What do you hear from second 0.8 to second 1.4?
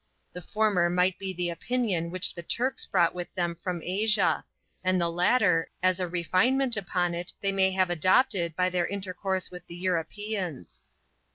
might be